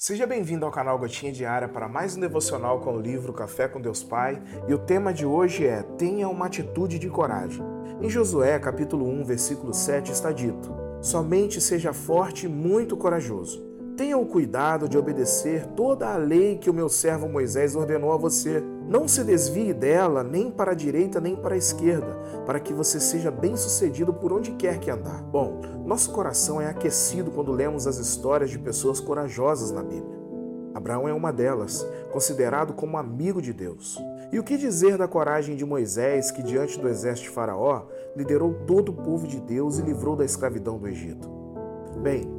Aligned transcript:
Seja 0.00 0.28
bem-vindo 0.28 0.64
ao 0.64 0.70
canal 0.70 0.96
Gotinha 0.96 1.32
Diária 1.32 1.66
para 1.66 1.88
mais 1.88 2.16
um 2.16 2.20
devocional 2.20 2.78
com 2.78 2.94
o 2.94 3.00
livro 3.00 3.32
Café 3.32 3.66
com 3.66 3.80
Deus 3.80 4.00
Pai, 4.00 4.40
e 4.68 4.72
o 4.72 4.78
tema 4.78 5.12
de 5.12 5.26
hoje 5.26 5.66
é 5.66 5.82
Tenha 5.82 6.28
uma 6.28 6.46
atitude 6.46 7.00
de 7.00 7.08
coragem. 7.08 7.64
Em 8.00 8.08
Josué, 8.08 8.56
capítulo 8.60 9.10
1, 9.10 9.24
versículo 9.24 9.74
7 9.74 10.12
está 10.12 10.30
dito: 10.30 10.72
Somente 11.02 11.60
seja 11.60 11.92
forte 11.92 12.46
e 12.46 12.48
muito 12.48 12.96
corajoso. 12.96 13.67
Tenha 13.98 14.16
o 14.16 14.24
cuidado 14.24 14.88
de 14.88 14.96
obedecer 14.96 15.66
toda 15.74 16.14
a 16.14 16.16
lei 16.16 16.56
que 16.56 16.70
o 16.70 16.72
meu 16.72 16.88
servo 16.88 17.28
Moisés 17.28 17.74
ordenou 17.74 18.12
a 18.12 18.16
você. 18.16 18.62
Não 18.88 19.08
se 19.08 19.24
desvie 19.24 19.74
dela 19.74 20.22
nem 20.22 20.52
para 20.52 20.70
a 20.70 20.74
direita 20.74 21.20
nem 21.20 21.34
para 21.34 21.56
a 21.56 21.58
esquerda, 21.58 22.16
para 22.46 22.60
que 22.60 22.72
você 22.72 23.00
seja 23.00 23.28
bem-sucedido 23.28 24.14
por 24.14 24.32
onde 24.32 24.52
quer 24.52 24.78
que 24.78 24.88
andar. 24.88 25.20
Bom, 25.24 25.60
nosso 25.84 26.12
coração 26.12 26.60
é 26.60 26.68
aquecido 26.68 27.32
quando 27.32 27.50
lemos 27.50 27.88
as 27.88 27.98
histórias 27.98 28.50
de 28.50 28.58
pessoas 28.60 29.00
corajosas 29.00 29.72
na 29.72 29.82
Bíblia. 29.82 30.16
Abraão 30.72 31.08
é 31.08 31.12
uma 31.12 31.32
delas, 31.32 31.84
considerado 32.12 32.74
como 32.74 32.98
amigo 32.98 33.42
de 33.42 33.52
Deus. 33.52 34.00
E 34.30 34.38
o 34.38 34.44
que 34.44 34.56
dizer 34.56 34.96
da 34.96 35.08
coragem 35.08 35.56
de 35.56 35.66
Moisés, 35.66 36.30
que 36.30 36.40
diante 36.40 36.78
do 36.78 36.88
exército 36.88 37.30
de 37.30 37.34
Faraó 37.34 37.86
liderou 38.14 38.54
todo 38.64 38.90
o 38.90 38.94
povo 39.02 39.26
de 39.26 39.40
Deus 39.40 39.80
e 39.80 39.82
livrou 39.82 40.14
da 40.14 40.24
escravidão 40.24 40.78
do 40.78 40.86
Egito? 40.86 41.28
Bem, 42.00 42.37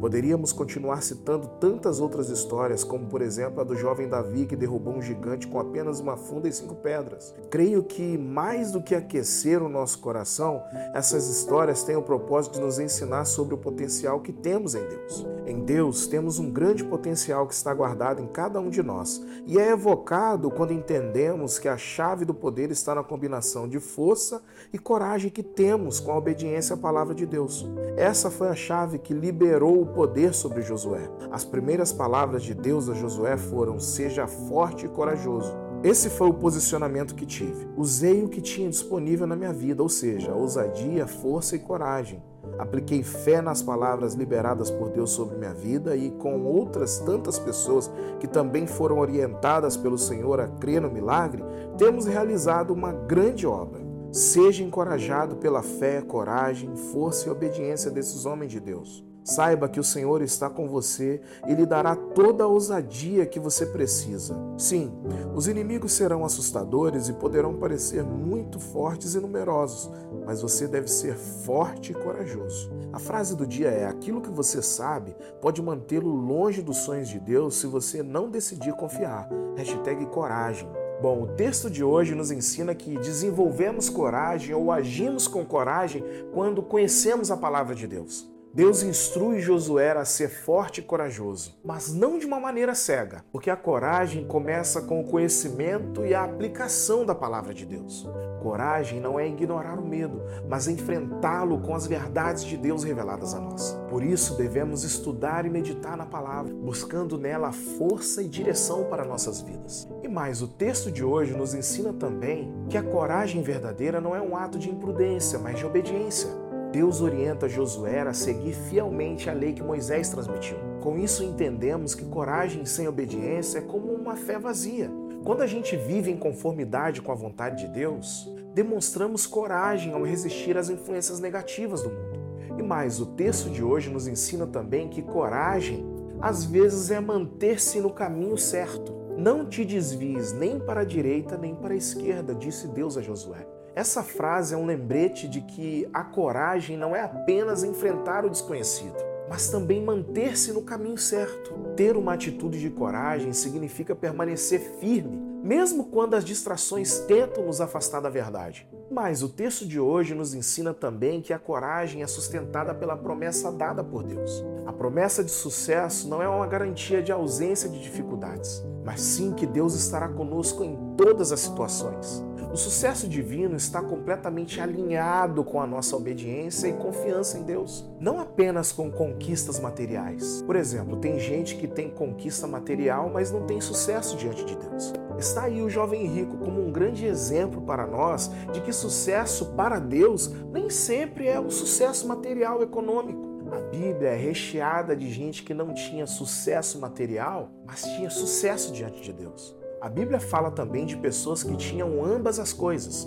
Poderíamos 0.00 0.50
continuar 0.50 1.02
citando 1.02 1.46
tantas 1.60 2.00
outras 2.00 2.30
histórias, 2.30 2.82
como 2.82 3.06
por 3.06 3.20
exemplo 3.20 3.60
a 3.60 3.64
do 3.64 3.76
jovem 3.76 4.08
Davi 4.08 4.46
que 4.46 4.56
derrubou 4.56 4.94
um 4.94 5.02
gigante 5.02 5.46
com 5.46 5.60
apenas 5.60 6.00
uma 6.00 6.16
funda 6.16 6.48
e 6.48 6.52
cinco 6.52 6.74
pedras. 6.74 7.34
Creio 7.50 7.82
que 7.82 8.16
mais 8.16 8.72
do 8.72 8.82
que 8.82 8.94
aquecer 8.94 9.62
o 9.62 9.68
nosso 9.68 9.98
coração, 9.98 10.62
essas 10.94 11.28
histórias 11.28 11.82
têm 11.82 11.96
o 11.96 12.02
propósito 12.02 12.54
de 12.54 12.60
nos 12.60 12.78
ensinar 12.78 13.26
sobre 13.26 13.54
o 13.54 13.58
potencial 13.58 14.20
que 14.20 14.32
temos 14.32 14.74
em 14.74 14.88
Deus. 14.88 15.26
Em 15.46 15.60
Deus 15.60 16.06
temos 16.06 16.38
um 16.38 16.50
grande 16.50 16.82
potencial 16.82 17.46
que 17.46 17.52
está 17.52 17.74
guardado 17.74 18.22
em 18.22 18.26
cada 18.26 18.58
um 18.58 18.70
de 18.70 18.82
nós 18.82 19.22
e 19.46 19.58
é 19.58 19.72
evocado 19.72 20.50
quando 20.50 20.72
entendemos 20.72 21.58
que 21.58 21.68
a 21.68 21.76
chave 21.76 22.24
do 22.24 22.32
poder 22.32 22.70
está 22.70 22.94
na 22.94 23.04
combinação 23.04 23.68
de 23.68 23.78
força 23.78 24.40
e 24.72 24.78
coragem 24.78 25.30
que 25.30 25.42
temos 25.42 26.00
com 26.00 26.12
a 26.12 26.16
obediência 26.16 26.74
à 26.74 26.78
palavra 26.78 27.14
de 27.14 27.26
Deus. 27.26 27.68
Essa 27.96 28.30
foi 28.30 28.48
a 28.48 28.54
chave 28.54 28.98
que 28.98 29.12
liberou 29.12 29.82
o 29.82 29.89
poder 29.90 30.34
sobre 30.34 30.62
Josué. 30.62 31.08
As 31.30 31.44
primeiras 31.44 31.92
palavras 31.92 32.42
de 32.42 32.54
Deus 32.54 32.88
a 32.88 32.94
Josué 32.94 33.36
foram: 33.36 33.78
Seja 33.78 34.26
forte 34.26 34.86
e 34.86 34.88
corajoso. 34.88 35.52
Esse 35.82 36.10
foi 36.10 36.28
o 36.28 36.34
posicionamento 36.34 37.14
que 37.14 37.24
tive. 37.24 37.66
Usei 37.76 38.22
o 38.22 38.28
que 38.28 38.40
tinha 38.40 38.68
disponível 38.68 39.26
na 39.26 39.34
minha 39.34 39.52
vida, 39.52 39.82
ou 39.82 39.88
seja, 39.88 40.34
ousadia, 40.34 41.06
força 41.06 41.56
e 41.56 41.58
coragem. 41.58 42.22
Apliquei 42.58 43.02
fé 43.02 43.40
nas 43.40 43.62
palavras 43.62 44.14
liberadas 44.14 44.70
por 44.70 44.90
Deus 44.90 45.10
sobre 45.10 45.38
minha 45.38 45.54
vida 45.54 45.96
e 45.96 46.10
com 46.10 46.44
outras 46.44 46.98
tantas 46.98 47.38
pessoas 47.38 47.90
que 48.18 48.26
também 48.26 48.66
foram 48.66 48.98
orientadas 48.98 49.76
pelo 49.76 49.96
Senhor 49.96 50.40
a 50.40 50.46
crer 50.46 50.82
no 50.82 50.90
milagre, 50.90 51.42
temos 51.78 52.04
realizado 52.04 52.72
uma 52.74 52.92
grande 52.92 53.46
obra. 53.46 53.80
Seja 54.12 54.62
encorajado 54.62 55.36
pela 55.36 55.62
fé, 55.62 56.02
coragem, 56.02 56.76
força 56.76 57.28
e 57.28 57.30
obediência 57.30 57.90
desses 57.90 58.26
homens 58.26 58.52
de 58.52 58.60
Deus. 58.60 59.09
Saiba 59.22 59.68
que 59.68 59.78
o 59.78 59.84
Senhor 59.84 60.22
está 60.22 60.48
com 60.48 60.68
você 60.68 61.20
e 61.46 61.54
lhe 61.54 61.66
dará 61.66 61.94
toda 61.94 62.44
a 62.44 62.46
ousadia 62.46 63.26
que 63.26 63.38
você 63.38 63.66
precisa. 63.66 64.36
Sim, 64.56 64.92
os 65.34 65.46
inimigos 65.46 65.92
serão 65.92 66.24
assustadores 66.24 67.08
e 67.08 67.12
poderão 67.12 67.54
parecer 67.56 68.02
muito 68.02 68.58
fortes 68.58 69.14
e 69.14 69.20
numerosos, 69.20 69.90
mas 70.24 70.40
você 70.40 70.66
deve 70.66 70.88
ser 70.88 71.14
forte 71.14 71.92
e 71.92 71.94
corajoso. 71.94 72.70
A 72.92 72.98
frase 72.98 73.36
do 73.36 73.46
dia 73.46 73.68
é: 73.68 73.86
aquilo 73.86 74.20
que 74.20 74.30
você 74.30 74.62
sabe 74.62 75.14
pode 75.40 75.62
mantê-lo 75.62 76.10
longe 76.10 76.62
dos 76.62 76.78
sonhos 76.78 77.08
de 77.08 77.20
Deus 77.20 77.56
se 77.56 77.66
você 77.66 78.02
não 78.02 78.30
decidir 78.30 78.72
confiar. 78.72 79.28
Hashtag 79.56 80.06
coragem. 80.06 80.68
Bom, 81.00 81.22
o 81.22 81.26
texto 81.28 81.70
de 81.70 81.82
hoje 81.82 82.14
nos 82.14 82.30
ensina 82.30 82.74
que 82.74 82.98
desenvolvemos 82.98 83.88
coragem 83.88 84.54
ou 84.54 84.70
agimos 84.70 85.26
com 85.26 85.44
coragem 85.46 86.04
quando 86.32 86.62
conhecemos 86.62 87.30
a 87.30 87.36
palavra 87.36 87.74
de 87.74 87.86
Deus. 87.86 88.30
Deus 88.52 88.82
instrui 88.82 89.38
Josué 89.38 89.92
a 89.92 90.04
ser 90.04 90.28
forte 90.28 90.80
e 90.80 90.82
corajoso, 90.82 91.56
mas 91.64 91.94
não 91.94 92.18
de 92.18 92.26
uma 92.26 92.40
maneira 92.40 92.74
cega, 92.74 93.24
porque 93.30 93.48
a 93.48 93.56
coragem 93.56 94.26
começa 94.26 94.82
com 94.82 95.00
o 95.00 95.04
conhecimento 95.04 96.04
e 96.04 96.16
a 96.16 96.24
aplicação 96.24 97.06
da 97.06 97.14
palavra 97.14 97.54
de 97.54 97.64
Deus. 97.64 98.08
Coragem 98.42 99.00
não 99.00 99.20
é 99.20 99.28
ignorar 99.28 99.78
o 99.78 99.86
medo, 99.86 100.20
mas 100.48 100.66
enfrentá-lo 100.66 101.60
com 101.60 101.76
as 101.76 101.86
verdades 101.86 102.42
de 102.44 102.56
Deus 102.56 102.82
reveladas 102.82 103.34
a 103.34 103.40
nós. 103.40 103.78
Por 103.88 104.02
isso, 104.02 104.36
devemos 104.36 104.82
estudar 104.82 105.46
e 105.46 105.50
meditar 105.50 105.96
na 105.96 106.06
palavra, 106.06 106.52
buscando 106.52 107.16
nela 107.16 107.52
força 107.52 108.20
e 108.20 108.26
direção 108.26 108.86
para 108.86 109.04
nossas 109.04 109.40
vidas. 109.40 109.88
E 110.02 110.08
mais, 110.08 110.42
o 110.42 110.48
texto 110.48 110.90
de 110.90 111.04
hoje 111.04 111.36
nos 111.36 111.54
ensina 111.54 111.92
também 111.92 112.52
que 112.68 112.76
a 112.76 112.82
coragem 112.82 113.42
verdadeira 113.42 114.00
não 114.00 114.16
é 114.16 114.20
um 114.20 114.36
ato 114.36 114.58
de 114.58 114.68
imprudência, 114.68 115.38
mas 115.38 115.56
de 115.56 115.64
obediência. 115.64 116.49
Deus 116.72 117.00
orienta 117.00 117.48
Josué 117.48 118.00
a 118.00 118.12
seguir 118.12 118.52
fielmente 118.52 119.28
a 119.28 119.32
lei 119.32 119.52
que 119.52 119.62
Moisés 119.62 120.08
transmitiu. 120.08 120.56
Com 120.80 120.96
isso, 120.96 121.24
entendemos 121.24 121.96
que 121.96 122.04
coragem 122.04 122.64
sem 122.64 122.86
obediência 122.86 123.58
é 123.58 123.62
como 123.62 123.92
uma 123.92 124.14
fé 124.14 124.38
vazia. 124.38 124.88
Quando 125.24 125.42
a 125.42 125.48
gente 125.48 125.76
vive 125.76 126.12
em 126.12 126.16
conformidade 126.16 127.02
com 127.02 127.10
a 127.10 127.16
vontade 127.16 127.66
de 127.66 127.72
Deus, 127.72 128.32
demonstramos 128.54 129.26
coragem 129.26 129.92
ao 129.92 130.04
resistir 130.04 130.56
às 130.56 130.70
influências 130.70 131.18
negativas 131.18 131.82
do 131.82 131.90
mundo. 131.90 132.20
E 132.56 132.62
mais, 132.62 133.00
o 133.00 133.06
texto 133.06 133.50
de 133.50 133.64
hoje 133.64 133.90
nos 133.90 134.06
ensina 134.06 134.46
também 134.46 134.88
que 134.88 135.02
coragem, 135.02 135.84
às 136.20 136.44
vezes, 136.44 136.92
é 136.92 137.00
manter-se 137.00 137.80
no 137.80 137.90
caminho 137.90 138.38
certo. 138.38 138.94
Não 139.18 139.44
te 139.44 139.64
desvies 139.64 140.32
nem 140.32 140.58
para 140.60 140.82
a 140.82 140.84
direita 140.84 141.36
nem 141.36 141.54
para 141.54 141.74
a 141.74 141.76
esquerda, 141.76 142.32
disse 142.32 142.68
Deus 142.68 142.96
a 142.96 143.02
Josué. 143.02 143.44
Essa 143.80 144.02
frase 144.02 144.52
é 144.52 144.58
um 144.58 144.66
lembrete 144.66 145.26
de 145.26 145.40
que 145.40 145.88
a 145.90 146.04
coragem 146.04 146.76
não 146.76 146.94
é 146.94 147.00
apenas 147.00 147.64
enfrentar 147.64 148.26
o 148.26 148.28
desconhecido, 148.28 148.94
mas 149.26 149.48
também 149.48 149.82
manter-se 149.82 150.52
no 150.52 150.60
caminho 150.60 150.98
certo. 150.98 151.54
Ter 151.76 151.96
uma 151.96 152.12
atitude 152.12 152.60
de 152.60 152.68
coragem 152.68 153.32
significa 153.32 153.96
permanecer 153.96 154.60
firme, 154.78 155.18
mesmo 155.42 155.84
quando 155.84 156.12
as 156.12 156.26
distrações 156.26 156.98
tentam 156.98 157.46
nos 157.46 157.58
afastar 157.58 158.00
da 158.00 158.10
verdade. 158.10 158.68
Mas 158.90 159.22
o 159.22 159.28
texto 159.28 159.64
de 159.64 159.78
hoje 159.78 160.16
nos 160.16 160.34
ensina 160.34 160.74
também 160.74 161.22
que 161.22 161.32
a 161.32 161.38
coragem 161.38 162.02
é 162.02 162.08
sustentada 162.08 162.74
pela 162.74 162.96
promessa 162.96 163.52
dada 163.52 163.84
por 163.84 164.02
Deus. 164.02 164.44
A 164.66 164.72
promessa 164.72 165.22
de 165.22 165.30
sucesso 165.30 166.08
não 166.08 166.20
é 166.20 166.28
uma 166.28 166.46
garantia 166.46 167.00
de 167.00 167.12
ausência 167.12 167.68
de 167.68 167.80
dificuldades, 167.80 168.64
mas 168.84 169.00
sim 169.00 169.32
que 169.32 169.46
Deus 169.46 169.74
estará 169.74 170.08
conosco 170.08 170.64
em 170.64 170.76
todas 170.96 171.30
as 171.30 171.38
situações. 171.38 172.24
O 172.52 172.56
sucesso 172.56 173.06
divino 173.06 173.54
está 173.54 173.80
completamente 173.80 174.60
alinhado 174.60 175.44
com 175.44 175.62
a 175.62 175.66
nossa 175.68 175.94
obediência 175.94 176.66
e 176.66 176.72
confiança 176.72 177.38
em 177.38 177.44
Deus, 177.44 177.88
não 178.00 178.18
apenas 178.18 178.72
com 178.72 178.90
conquistas 178.90 179.60
materiais. 179.60 180.42
Por 180.42 180.56
exemplo, 180.56 180.96
tem 180.96 181.16
gente 181.20 181.54
que 181.54 181.68
tem 181.68 181.90
conquista 181.90 182.48
material, 182.48 183.08
mas 183.08 183.30
não 183.30 183.46
tem 183.46 183.60
sucesso 183.60 184.16
diante 184.16 184.44
de 184.44 184.56
Deus. 184.56 184.92
Está 185.20 185.42
aí 185.42 185.60
o 185.60 185.68
jovem 185.68 186.06
rico 186.06 186.38
como 186.38 186.66
um 186.66 186.72
grande 186.72 187.04
exemplo 187.04 187.60
para 187.60 187.86
nós 187.86 188.30
de 188.54 188.62
que 188.62 188.72
sucesso 188.72 189.52
para 189.54 189.78
Deus 189.78 190.28
nem 190.50 190.70
sempre 190.70 191.28
é 191.28 191.38
o 191.38 191.50
sucesso 191.50 192.08
material 192.08 192.62
econômico. 192.62 193.20
A 193.52 193.60
Bíblia 193.60 194.08
é 194.08 194.16
recheada 194.16 194.96
de 194.96 195.10
gente 195.10 195.42
que 195.42 195.52
não 195.52 195.74
tinha 195.74 196.06
sucesso 196.06 196.80
material, 196.80 197.50
mas 197.66 197.82
tinha 197.82 198.08
sucesso 198.08 198.72
diante 198.72 199.02
de 199.02 199.12
Deus. 199.12 199.54
A 199.78 199.90
Bíblia 199.90 200.18
fala 200.18 200.50
também 200.50 200.86
de 200.86 200.96
pessoas 200.96 201.42
que 201.42 201.54
tinham 201.54 202.02
ambas 202.02 202.38
as 202.38 202.54
coisas. 202.54 203.06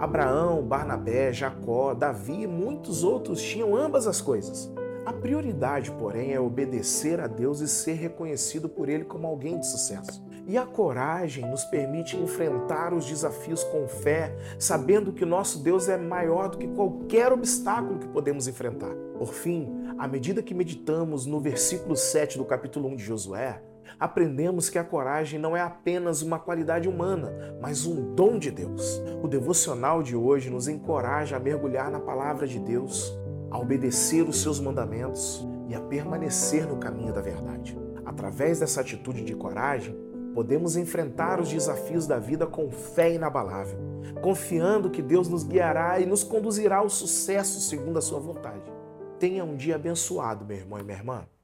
Abraão, 0.00 0.64
Barnabé, 0.64 1.32
Jacó, 1.32 1.94
Davi 1.94 2.42
e 2.42 2.46
muitos 2.48 3.04
outros 3.04 3.40
tinham 3.40 3.76
ambas 3.76 4.08
as 4.08 4.20
coisas. 4.20 4.68
A 5.06 5.12
prioridade, 5.12 5.92
porém, 5.92 6.32
é 6.32 6.40
obedecer 6.40 7.20
a 7.20 7.28
Deus 7.28 7.60
e 7.60 7.68
ser 7.68 7.94
reconhecido 7.94 8.68
por 8.68 8.88
Ele 8.88 9.04
como 9.04 9.28
alguém 9.28 9.60
de 9.60 9.66
sucesso. 9.68 10.24
E 10.46 10.58
a 10.58 10.66
coragem 10.66 11.48
nos 11.48 11.64
permite 11.64 12.16
enfrentar 12.16 12.92
os 12.92 13.06
desafios 13.06 13.62
com 13.62 13.86
fé, 13.86 14.34
sabendo 14.58 15.12
que 15.12 15.24
nosso 15.24 15.62
Deus 15.62 15.88
é 15.88 15.96
maior 15.96 16.48
do 16.48 16.58
que 16.58 16.66
qualquer 16.66 17.32
obstáculo 17.32 18.00
que 18.00 18.08
podemos 18.08 18.48
enfrentar. 18.48 18.92
Por 19.16 19.32
fim, 19.32 19.68
à 19.96 20.08
medida 20.08 20.42
que 20.42 20.52
meditamos 20.52 21.26
no 21.26 21.40
versículo 21.40 21.94
7 21.94 22.38
do 22.38 22.44
capítulo 22.44 22.88
1 22.88 22.96
de 22.96 23.04
Josué, 23.04 23.62
aprendemos 24.00 24.68
que 24.68 24.78
a 24.78 24.84
coragem 24.84 25.38
não 25.38 25.56
é 25.56 25.60
apenas 25.60 26.22
uma 26.22 26.40
qualidade 26.40 26.88
humana, 26.88 27.32
mas 27.60 27.86
um 27.86 28.12
dom 28.14 28.36
de 28.36 28.50
Deus. 28.50 29.00
O 29.22 29.28
devocional 29.28 30.02
de 30.02 30.16
hoje 30.16 30.50
nos 30.50 30.66
encoraja 30.66 31.36
a 31.36 31.40
mergulhar 31.40 31.88
na 31.88 32.00
palavra 32.00 32.48
de 32.48 32.58
Deus, 32.58 33.16
a 33.48 33.58
obedecer 33.60 34.28
os 34.28 34.42
seus 34.42 34.58
mandamentos 34.58 35.46
e 35.68 35.74
a 35.74 35.80
permanecer 35.80 36.66
no 36.66 36.78
caminho 36.78 37.12
da 37.12 37.20
verdade. 37.20 37.78
Através 38.04 38.58
dessa 38.58 38.80
atitude 38.80 39.24
de 39.24 39.36
coragem, 39.36 39.96
podemos 40.34 40.76
enfrentar 40.76 41.40
os 41.40 41.48
desafios 41.48 42.06
da 42.06 42.18
vida 42.18 42.46
com 42.46 42.70
fé 42.70 43.12
inabalável, 43.12 43.78
confiando 44.20 44.90
que 44.90 45.02
Deus 45.02 45.28
nos 45.28 45.44
guiará 45.44 46.00
e 46.00 46.06
nos 46.06 46.24
conduzirá 46.24 46.78
ao 46.78 46.88
sucesso 46.88 47.60
segundo 47.60 47.98
a 47.98 48.02
sua 48.02 48.18
vontade. 48.18 48.72
Tenha 49.18 49.44
um 49.44 49.56
dia 49.56 49.76
abençoado, 49.76 50.44
meu 50.44 50.56
irmão 50.56 50.78
e 50.78 50.82
minha 50.82 50.98
irmã. 50.98 51.26